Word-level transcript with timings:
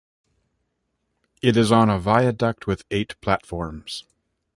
It 1.43 1.55
is 1.55 1.71
on 1.71 1.91
a 1.91 1.99
viaduct 1.99 2.65
with 2.65 2.85
eight 2.89 3.15
platforms. 3.21 4.03